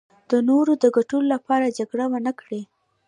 [0.31, 2.61] د نورو د ګټو لپاره جګړه ونکړي.